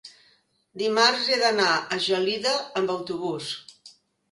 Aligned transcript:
dimarts 0.81 1.27
he 1.33 1.37
d'anar 1.43 1.67
a 1.97 2.01
Gelida 2.07 2.57
amb 2.83 2.97
autobús. 2.97 3.55